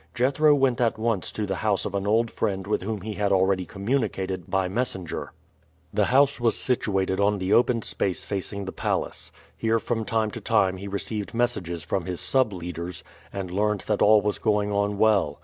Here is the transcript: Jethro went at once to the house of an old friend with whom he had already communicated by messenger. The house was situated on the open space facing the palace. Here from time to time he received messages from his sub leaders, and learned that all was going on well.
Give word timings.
Jethro 0.15 0.55
went 0.55 0.81
at 0.81 0.97
once 0.97 1.31
to 1.31 1.45
the 1.45 1.57
house 1.57 1.85
of 1.85 1.93
an 1.93 2.07
old 2.07 2.31
friend 2.31 2.65
with 2.65 2.81
whom 2.81 3.01
he 3.01 3.13
had 3.13 3.31
already 3.31 3.67
communicated 3.67 4.49
by 4.49 4.67
messenger. 4.67 5.31
The 5.93 6.05
house 6.05 6.39
was 6.39 6.57
situated 6.57 7.19
on 7.19 7.37
the 7.37 7.53
open 7.53 7.83
space 7.83 8.23
facing 8.23 8.65
the 8.65 8.71
palace. 8.71 9.31
Here 9.55 9.77
from 9.77 10.03
time 10.05 10.31
to 10.31 10.41
time 10.41 10.77
he 10.77 10.87
received 10.87 11.35
messages 11.35 11.85
from 11.85 12.05
his 12.05 12.19
sub 12.19 12.51
leaders, 12.51 13.03
and 13.31 13.51
learned 13.51 13.81
that 13.81 14.01
all 14.01 14.21
was 14.21 14.39
going 14.39 14.71
on 14.71 14.97
well. 14.97 15.39